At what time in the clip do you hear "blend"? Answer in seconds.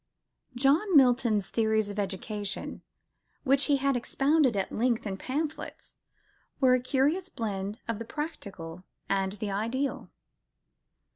7.29-7.79